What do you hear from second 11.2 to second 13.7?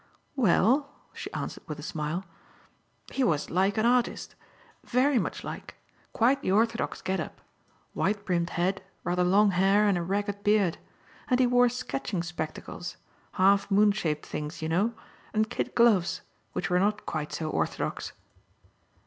And he wore sketching spectacles half